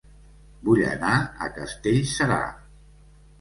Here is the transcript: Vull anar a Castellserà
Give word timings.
Vull 0.69 0.81
anar 0.91 1.11
a 1.17 1.49
Castellserà 1.59 2.41